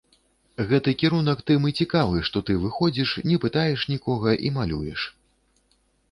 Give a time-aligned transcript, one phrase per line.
[0.69, 5.05] Гэты кірунак тым і цікавы, што ты выходзіш, не пытаеш нікога, і малюеш.